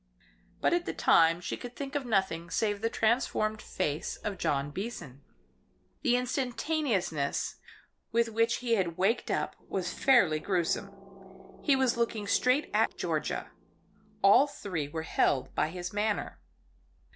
But 0.61 0.73
at 0.73 0.85
the 0.87 0.95
time 0.95 1.39
she 1.41 1.55
could 1.55 1.75
think 1.75 1.93
of 1.93 2.07
nothing 2.07 2.49
save 2.49 2.81
the 2.81 2.89
transformed 2.89 3.61
face 3.61 4.15
of 4.23 4.39
John 4.39 4.71
Beason. 4.71 5.21
The 6.01 6.15
instantaneousness 6.17 7.57
with 8.11 8.27
which 8.29 8.55
he 8.65 8.73
had 8.73 8.97
waked 8.97 9.29
up 9.29 9.55
was 9.69 9.93
fairly 9.93 10.39
gruesome. 10.39 10.91
He 11.61 11.75
was 11.75 11.97
looking 11.97 12.25
straight 12.25 12.71
at 12.73 12.97
Georgia; 12.97 13.51
all 14.23 14.47
three 14.47 14.87
were 14.87 15.03
held 15.03 15.53
by 15.53 15.67
his 15.69 15.93
manner. 15.93 16.39